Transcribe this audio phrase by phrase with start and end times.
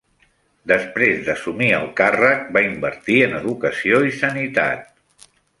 [0.71, 5.33] Després d'assumir el càrrec va invertir en educació i sanitat.